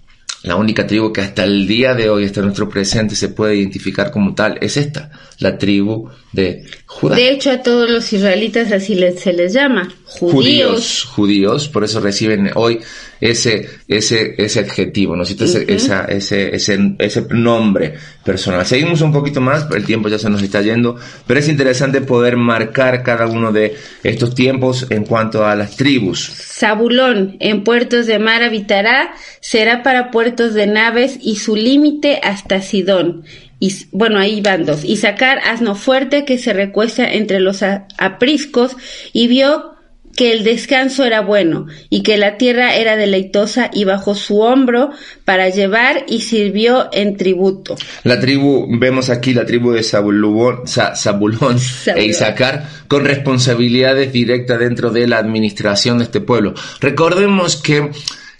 la 0.43 0.55
única 0.55 0.87
tribu 0.87 1.13
que 1.13 1.21
hasta 1.21 1.43
el 1.43 1.67
día 1.67 1.93
de 1.93 2.09
hoy, 2.09 2.25
hasta 2.25 2.41
nuestro 2.41 2.67
presente, 2.67 3.15
se 3.15 3.29
puede 3.29 3.55
identificar 3.55 4.11
como 4.11 4.33
tal 4.33 4.57
es 4.61 4.77
esta, 4.77 5.11
la 5.39 5.57
tribu 5.57 6.09
de 6.31 6.65
Judá. 6.85 7.15
De 7.15 7.31
hecho, 7.31 7.51
a 7.51 7.61
todos 7.61 7.89
los 7.89 8.11
israelitas 8.11 8.71
así 8.71 8.99
se 9.17 9.33
les 9.33 9.53
llama, 9.53 9.93
judíos. 10.05 10.31
Judíos, 10.33 11.03
judíos, 11.03 11.69
por 11.69 11.83
eso 11.83 11.99
reciben 11.99 12.51
hoy 12.55 12.79
ese, 13.21 13.69
ese, 13.87 14.33
ese 14.37 14.59
adjetivo, 14.59 15.15
¿no? 15.15 15.23
ese, 15.23 15.65
ese, 15.67 16.55
ese, 16.55 16.95
ese 16.97 17.21
nombre 17.29 17.93
personal. 18.25 18.65
Seguimos 18.65 19.01
un 19.01 19.13
poquito 19.13 19.39
más, 19.39 19.67
el 19.73 19.85
tiempo 19.85 20.09
ya 20.09 20.17
se 20.17 20.29
nos 20.29 20.41
está 20.41 20.61
yendo, 20.61 20.97
pero 21.27 21.39
es 21.39 21.47
interesante 21.47 22.01
poder 22.01 22.35
marcar 22.35 23.03
cada 23.03 23.27
uno 23.27 23.51
de 23.51 23.75
estos 24.03 24.33
tiempos 24.33 24.87
en 24.89 25.05
cuanto 25.05 25.45
a 25.45 25.55
las 25.55 25.77
tribus. 25.77 26.31
Zabulón, 26.35 27.37
en 27.39 27.63
puertos 27.63 28.07
de 28.07 28.17
mar 28.17 28.41
habitará, 28.41 29.13
será 29.39 29.83
para 29.83 30.09
puertos 30.09 30.55
de 30.55 30.65
naves 30.65 31.17
y 31.21 31.35
su 31.35 31.55
límite 31.55 32.19
hasta 32.23 32.61
Sidón. 32.61 33.23
Y, 33.59 33.71
bueno, 33.91 34.17
ahí 34.17 34.41
van 34.41 34.65
dos. 34.65 34.83
Y 34.83 34.97
sacar 34.97 35.37
asno 35.45 35.75
fuerte 35.75 36.25
que 36.25 36.39
se 36.39 36.51
recuesta 36.51 37.13
entre 37.13 37.39
los 37.39 37.61
apriscos 37.61 38.75
y 39.13 39.27
vio 39.27 39.75
que 40.15 40.31
el 40.31 40.43
descanso 40.43 41.05
era 41.05 41.21
bueno 41.21 41.67
y 41.89 42.03
que 42.03 42.17
la 42.17 42.37
tierra 42.37 42.75
era 42.75 42.97
deleitosa 42.97 43.69
y 43.73 43.85
bajo 43.85 44.15
su 44.15 44.39
hombro 44.41 44.91
para 45.25 45.49
llevar 45.49 46.05
y 46.07 46.21
sirvió 46.21 46.89
en 46.91 47.17
tributo. 47.17 47.75
La 48.03 48.19
tribu, 48.19 48.67
vemos 48.69 49.09
aquí 49.09 49.33
la 49.33 49.45
tribu 49.45 49.71
de 49.71 49.83
Zabulón, 49.83 50.67
Zabulón 50.67 51.57
e 51.95 52.05
Isaacar 52.05 52.67
con 52.87 53.05
responsabilidades 53.05 54.11
directas 54.11 54.59
dentro 54.59 54.89
de 54.91 55.07
la 55.07 55.17
administración 55.17 55.99
de 55.99 56.05
este 56.05 56.21
pueblo. 56.21 56.53
Recordemos 56.79 57.55
que 57.55 57.91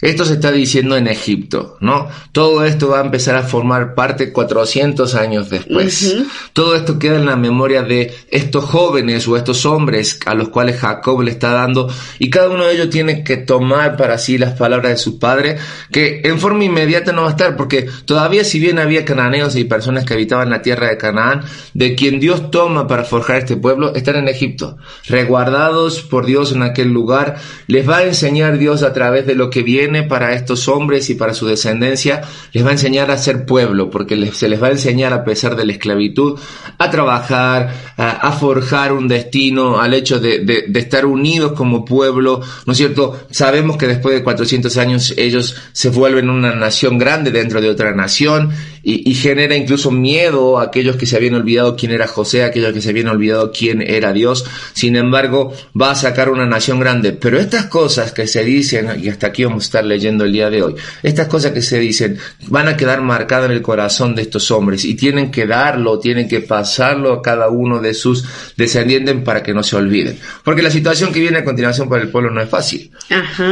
esto 0.02 0.24
se 0.24 0.34
está 0.34 0.50
diciendo 0.50 0.96
en 0.96 1.06
Egipto, 1.06 1.76
¿no? 1.78 2.08
Todo 2.32 2.64
esto 2.64 2.88
va 2.88 2.98
a 2.98 3.04
empezar 3.04 3.36
a 3.36 3.44
formar 3.44 3.94
parte 3.94 4.32
400 4.32 5.14
años 5.14 5.48
después. 5.48 6.16
Todo 6.52 6.74
esto 6.74 6.98
queda 6.98 7.16
en 7.16 7.26
la 7.26 7.36
memoria 7.36 7.82
de 7.82 8.12
estos 8.28 8.64
jóvenes 8.64 9.28
o 9.28 9.36
estos 9.36 9.64
hombres 9.64 10.18
a 10.26 10.34
los 10.34 10.48
cuales 10.48 10.80
Jacob 10.80 11.22
le 11.22 11.30
está 11.30 11.52
dando 11.52 11.88
y 12.18 12.30
cada 12.30 12.50
uno 12.50 12.64
de 12.64 12.74
ellos 12.74 12.90
tiene 12.90 13.22
que 13.22 13.36
tomar 13.36 13.96
para 13.96 14.18
sí 14.18 14.38
las 14.38 14.58
palabras 14.58 14.90
de 14.90 14.98
su 14.98 15.20
padre, 15.20 15.58
que 15.92 16.22
en 16.24 16.40
forma 16.40 16.64
inmediata 16.64 17.12
no 17.12 17.22
va 17.22 17.28
a 17.28 17.32
estar, 17.32 17.56
porque 17.56 17.88
todavía 18.04 18.42
si 18.42 18.58
bien 18.58 18.80
había 18.80 19.04
cananeos 19.04 19.54
y 19.54 19.62
personas 19.64 20.04
que 20.04 20.14
habitaban 20.14 20.50
la 20.50 20.62
tierra 20.62 20.88
de 20.88 20.98
Canaán, 20.98 21.44
de 21.74 21.94
quien 21.94 22.18
Dios 22.18 22.50
toma 22.50 22.88
para 22.88 23.04
forjar 23.04 23.36
este 23.36 23.56
pueblo, 23.56 23.94
están 23.94 24.16
en 24.16 24.26
Egipto, 24.26 24.78
resguardados 25.06 26.02
por 26.02 26.26
Dios 26.26 26.50
en 26.50 26.62
aquel 26.62 26.88
lugar, 26.88 27.36
les 27.68 27.88
va 27.88 27.98
a 27.98 28.04
enseñar 28.04 28.58
Dios 28.58 28.82
a 28.82 28.92
través 28.92 29.26
de 29.26 29.36
lo 29.36 29.48
que 29.48 29.62
viene 29.62 29.91
para 30.02 30.32
estos 30.32 30.68
hombres 30.68 31.10
y 31.10 31.14
para 31.14 31.34
su 31.34 31.46
descendencia, 31.46 32.22
les 32.52 32.64
va 32.64 32.70
a 32.70 32.72
enseñar 32.72 33.10
a 33.10 33.18
ser 33.18 33.44
pueblo, 33.44 33.90
porque 33.90 34.32
se 34.32 34.48
les 34.48 34.62
va 34.62 34.68
a 34.68 34.70
enseñar 34.70 35.12
a 35.12 35.24
pesar 35.24 35.56
de 35.56 35.66
la 35.66 35.72
esclavitud, 35.72 36.38
a 36.78 36.90
trabajar, 36.90 37.92
a, 37.98 38.32
forjar 38.32 38.92
un 38.92 39.08
destino, 39.08 39.80
al 39.80 39.92
hecho 39.92 40.18
de, 40.18 40.38
de, 40.38 40.80
estar 40.80 41.04
unidos 41.04 41.52
como 41.52 41.84
pueblo, 41.84 42.40
¿no 42.64 42.72
es 42.72 42.78
cierto? 42.78 43.26
Sabemos 43.30 43.76
que 43.76 43.86
después 43.86 44.14
de 44.14 44.22
400 44.22 44.76
años 44.78 45.14
ellos 45.16 45.56
se 45.72 45.90
vuelven 45.90 46.30
una 46.30 46.54
nación 46.54 46.96
grande 46.96 47.30
dentro 47.30 47.60
de 47.60 47.68
otra 47.68 47.92
nación 47.94 48.50
y, 48.84 49.14
genera 49.14 49.54
incluso 49.54 49.92
miedo 49.92 50.58
a 50.58 50.64
aquellos 50.64 50.96
que 50.96 51.06
se 51.06 51.16
habían 51.16 51.34
olvidado 51.34 51.76
quién 51.76 51.92
era 51.92 52.08
José, 52.08 52.42
a 52.42 52.46
aquellos 52.46 52.72
que 52.72 52.80
se 52.80 52.90
habían 52.90 53.08
olvidado 53.08 53.52
quién 53.52 53.80
era 53.80 54.12
Dios. 54.12 54.44
Sin 54.72 54.96
embargo, 54.96 55.52
va 55.80 55.92
a 55.92 55.94
sacar 55.94 56.30
una 56.30 56.46
nación 56.46 56.80
grande. 56.80 57.12
Pero 57.12 57.38
estas 57.38 57.66
cosas 57.66 58.12
que 58.12 58.26
se 58.26 58.42
dicen, 58.42 58.88
y 59.00 59.08
hasta 59.08 59.28
aquí 59.28 59.44
vamos 59.44 59.64
a 59.64 59.66
estar 59.66 59.84
leyendo 59.84 60.24
el 60.24 60.32
día 60.32 60.50
de 60.50 60.62
hoy, 60.62 60.74
estas 61.02 61.28
cosas 61.28 61.52
que 61.52 61.62
se 61.62 61.78
dicen 61.78 62.18
van 62.48 62.66
a 62.66 62.76
quedar 62.76 63.02
marcadas 63.02 63.50
en 63.50 63.56
el 63.56 63.62
corazón 63.62 64.16
de 64.16 64.22
estos 64.22 64.50
hombres 64.50 64.84
y 64.84 64.94
tienen 64.94 65.30
que 65.30 65.46
darlo, 65.46 66.00
tienen 66.00 66.28
que 66.28 66.40
pasarlo 66.40 67.12
a 67.12 67.22
cada 67.22 67.50
uno 67.50 67.78
de 67.78 67.94
sus 67.94 68.24
descendientes 68.56 69.14
para 69.22 69.44
que 69.44 69.54
no 69.54 69.62
se 69.62 69.76
olviden. 69.76 70.18
Porque 70.42 70.62
la 70.62 70.70
situación 70.70 71.12
que 71.12 71.20
viene 71.20 71.38
a 71.38 71.44
continuación 71.44 71.88
para 71.88 72.02
el 72.02 72.08
pueblo 72.08 72.30
no 72.30 72.40
es 72.40 72.48
fácil. 72.48 72.90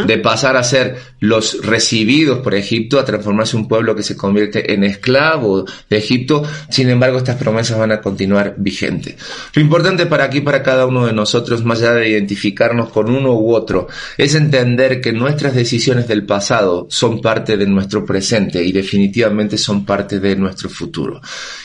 De 0.06 0.18
pasar 0.18 0.56
a 0.56 0.64
ser 0.64 0.96
los 1.20 1.64
recibidos 1.64 2.40
por 2.40 2.54
Egipto 2.54 2.98
a 2.98 3.04
transformarse 3.04 3.56
un 3.56 3.68
pueblo 3.68 3.94
que 3.94 4.02
se 4.02 4.16
convierte 4.16 4.72
en 4.72 4.84
esclavo 4.84 5.19
de 5.88 5.96
Egipto, 5.96 6.42
sin 6.68 6.88
embargo 6.88 7.18
estas 7.18 7.36
promesas 7.36 7.78
van 7.78 7.92
a 7.92 8.00
continuar 8.00 8.54
vigentes. 8.56 9.16
Lo 9.54 9.62
importante 9.62 10.06
para 10.06 10.24
aquí, 10.24 10.40
para 10.40 10.62
cada 10.62 10.86
uno 10.86 11.06
de 11.06 11.12
nosotros, 11.12 11.64
más 11.64 11.80
allá 11.80 11.94
de 11.94 12.08
identificarnos 12.08 12.88
con 12.90 13.10
uno 13.10 13.32
u 13.32 13.54
otro, 13.54 13.88
es 14.16 14.34
entender 14.34 15.00
que 15.00 15.12
nuestras 15.12 15.54
decisiones 15.54 16.08
del 16.08 16.24
pasado 16.24 16.86
son 16.88 17.20
parte 17.20 17.56
de 17.56 17.66
nuestro 17.66 18.04
presente 18.04 18.62
y 18.64 18.72
definitivamente 18.72 19.58
son 19.58 19.84
parte 19.84 20.20
de 20.20 20.36
nuestro 20.36 20.68
futuro. 20.68 21.20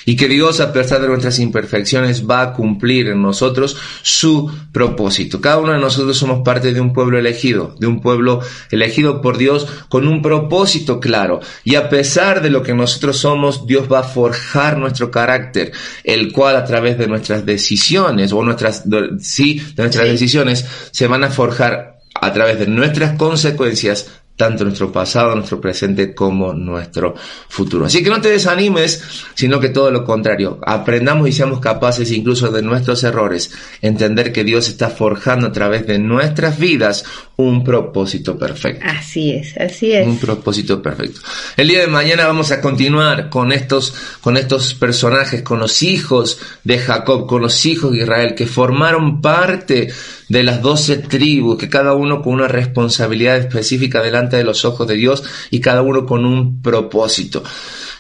Y 0.06 0.16
que 0.16 0.28
Dios, 0.28 0.60
a 0.60 0.74
pesar 0.74 1.02
de 1.02 1.08
nuestras 1.08 1.40
imperfecciones, 1.40 2.28
va 2.30 2.42
a 2.42 2.54
cumplir 2.54 3.08
en 3.08 3.22
nosotros 3.22 3.78
su 4.02 4.52
propósito. 4.72 5.42
Cada 5.42 5.58
uno 5.58 5.74
de 5.74 5.80
nosotros 5.80 6.18
somos 6.18 6.42
parte 6.44 6.74
de 6.74 6.82
un 6.82 6.94
pueblo 6.94 7.18
elegido, 7.18 7.76
de 7.80 7.88
un 7.88 8.02
pueblo 8.02 8.42
elegido 8.72 9.22
por 9.22 9.38
Dios 9.38 9.68
con 9.90 10.08
un 10.08 10.22
propósito 10.22 11.00
claro. 11.00 11.40
Y 11.64 11.76
a 11.76 11.90
pesar 11.90 12.42
de 12.42 12.50
lo 12.50 12.64
que 12.64 12.74
nosotros 12.74 13.18
somos, 13.18 13.45
Dios 13.66 13.92
va 13.92 14.00
a 14.00 14.04
forjar 14.04 14.78
nuestro 14.78 15.12
carácter, 15.12 15.72
el 16.04 16.32
cual 16.32 16.56
a 16.56 16.66
través 16.66 16.98
de 16.98 17.08
nuestras 17.08 17.46
decisiones, 17.46 18.32
o 18.34 18.44
nuestras, 18.44 18.84
sí, 19.20 19.62
de 19.76 19.84
nuestras 19.84 20.08
decisiones, 20.08 20.66
se 20.92 21.08
van 21.08 21.24
a 21.24 21.30
forjar 21.30 22.00
a 22.14 22.34
través 22.34 22.60
de 22.60 22.68
nuestras 22.68 23.18
consecuencias 23.18 24.08
tanto 24.36 24.66
nuestro 24.66 24.92
pasado, 24.92 25.34
nuestro 25.36 25.62
presente 25.62 26.14
como 26.14 26.54
nuestro 26.54 27.16
futuro. 27.48 27.86
Así 27.86 28.04
que 28.04 28.10
no 28.10 28.20
te 28.20 28.30
desanimes, 28.30 29.02
sino 29.34 29.60
que 29.60 29.70
todo 29.70 29.92
lo 29.92 30.04
contrario, 30.04 30.60
aprendamos 30.66 31.30
y 31.30 31.32
seamos 31.32 31.60
capaces 31.60 32.12
incluso 32.12 32.52
de 32.52 32.62
nuestros 32.62 33.04
errores, 33.04 33.52
entender 33.82 34.34
que 34.34 34.44
Dios 34.44 34.68
está 34.68 34.90
forjando 34.90 35.48
a 35.48 35.52
través 35.52 35.88
de 35.88 36.00
nuestras 36.00 36.60
vidas 36.60 37.06
un 37.38 37.64
propósito 37.64 38.38
perfecto. 38.38 38.86
Así 38.88 39.32
es, 39.32 39.58
así 39.58 39.92
es. 39.92 40.08
Un 40.08 40.18
propósito 40.18 40.82
perfecto. 40.82 41.20
El 41.58 41.68
día 41.68 41.82
de 41.82 41.88
mañana 41.88 42.28
vamos 42.28 42.52
a 42.52 42.62
continuar 42.62 43.30
con 43.30 43.52
estos, 43.52 43.94
con 44.22 44.38
estos 44.38 44.74
personajes, 44.74 45.42
con 45.42 45.60
los 45.60 45.84
hijos 45.84 46.40
de 46.64 46.80
Jacob, 46.80 47.28
con 47.28 47.42
los 47.42 47.66
hijos 47.66 47.92
de 47.92 48.00
Israel, 48.00 48.36
que 48.36 48.48
formaron 48.48 49.22
parte 49.22 49.92
de 50.30 50.44
las 50.44 50.62
doce 50.62 50.98
tribus, 50.98 51.58
que 51.58 51.70
cada 51.70 51.94
uno 51.94 52.22
con 52.22 52.34
una 52.34 52.48
responsabilidad 52.48 53.38
específica 53.38 54.02
delante 54.02 54.38
de 54.38 54.44
los 54.44 54.64
ojos 54.64 54.88
de 54.88 54.96
Dios 54.96 55.24
y 55.52 55.60
cada 55.60 55.82
uno 55.82 56.06
con 56.06 56.26
un 56.26 56.62
propósito. 56.62 57.44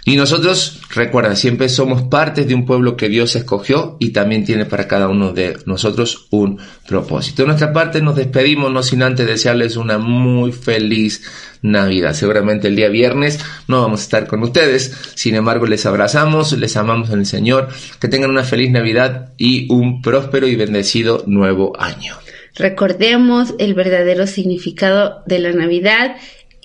Y 0.07 0.17
nosotros, 0.17 0.81
recuerda, 0.93 1.35
siempre 1.35 1.67
somos 1.67 2.03
partes 2.03 2.47
de 2.47 2.53
un 2.53 2.63
pueblo 2.67 2.95
que 2.95 3.09
Dios 3.09 3.35
escogió 3.35 3.97
y 3.99 4.11
también 4.11 4.45
tiene 4.45 4.65
para 4.65 4.87
cada 4.87 5.07
uno 5.07 5.33
de 5.33 5.57
nosotros 5.65 6.27
un 6.29 6.59
propósito. 6.87 7.41
De 7.41 7.47
nuestra 7.47 7.73
parte 7.73 8.03
nos 8.03 8.15
despedimos, 8.15 8.71
no 8.71 8.83
sin 8.83 9.01
antes 9.01 9.25
desearles 9.25 9.77
una 9.77 9.97
muy 9.97 10.51
feliz 10.51 11.23
Navidad. 11.63 12.13
Seguramente 12.13 12.67
el 12.67 12.75
día 12.75 12.89
viernes 12.89 13.39
no 13.67 13.81
vamos 13.81 14.01
a 14.01 14.03
estar 14.03 14.27
con 14.27 14.43
ustedes, 14.43 14.95
sin 15.15 15.33
embargo 15.33 15.65
les 15.65 15.87
abrazamos, 15.87 16.51
les 16.53 16.77
amamos 16.77 17.09
en 17.09 17.21
el 17.21 17.25
Señor, 17.25 17.69
que 17.99 18.07
tengan 18.07 18.29
una 18.29 18.43
feliz 18.43 18.69
Navidad 18.69 19.33
y 19.37 19.65
un 19.73 20.03
próspero 20.03 20.47
y 20.47 20.55
bendecido 20.55 21.23
nuevo 21.25 21.73
año. 21.79 22.13
Recordemos 22.53 23.55
el 23.57 23.73
verdadero 23.73 24.27
significado 24.27 25.23
de 25.25 25.39
la 25.39 25.51
Navidad 25.51 26.15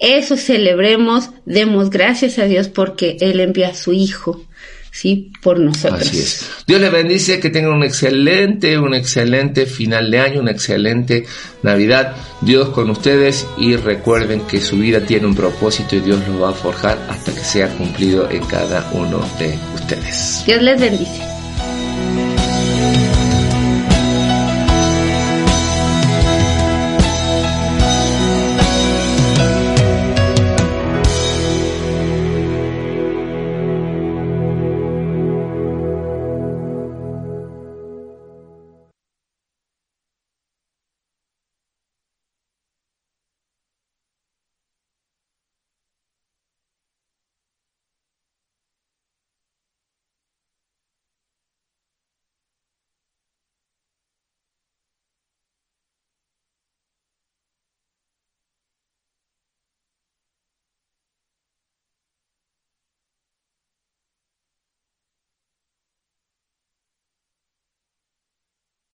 eso 0.00 0.37
celebremos, 0.37 1.30
demos 1.45 1.90
gracias 1.90 2.38
a 2.38 2.45
Dios 2.45 2.69
porque 2.69 3.16
Él 3.21 3.38
envía 3.38 3.69
a 3.69 3.75
su 3.75 3.92
Hijo, 3.92 4.42
¿sí? 4.90 5.30
Por 5.42 5.61
nosotros. 5.61 6.00
Así 6.00 6.19
es. 6.19 6.50
Dios 6.66 6.80
les 6.80 6.90
bendice, 6.90 7.38
que 7.38 7.50
tengan 7.50 7.75
un 7.75 7.85
excelente, 7.85 8.78
un 8.78 8.95
excelente 8.95 9.66
final 9.66 10.11
de 10.11 10.21
año, 10.21 10.40
una 10.40 10.52
excelente 10.52 11.26
Navidad. 11.62 12.16
Dios 12.40 12.71
con 12.71 12.90
ustedes 12.90 13.47
y 13.59 13.76
recuerden 13.76 14.40
que 14.42 14.61
su 14.61 14.78
vida 14.78 15.00
tiene 15.00 15.26
un 15.26 15.35
propósito 15.35 15.97
y 15.97 16.00
Dios 16.00 16.26
lo 16.26 16.40
va 16.40 16.50
a 16.50 16.54
forjar 16.54 16.99
hasta 17.09 17.35
que 17.35 17.40
sea 17.40 17.69
cumplido 17.76 18.30
en 18.30 18.45
cada 18.47 18.90
uno 18.92 19.19
de 19.38 19.59
ustedes. 19.75 20.42
Dios 20.47 20.62
les 20.62 20.80
bendice. 20.80 21.30